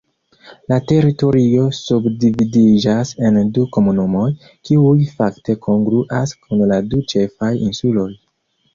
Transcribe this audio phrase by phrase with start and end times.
[0.71, 4.27] La teritorio subdividiĝas en du komunumoj,
[4.71, 8.13] kiuj fakte kongruas kun la du ĉefaj insuloj.